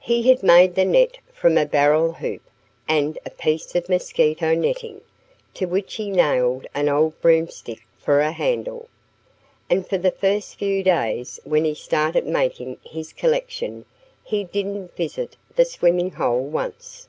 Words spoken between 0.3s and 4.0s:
had made the net from a barrel hoop and a piece of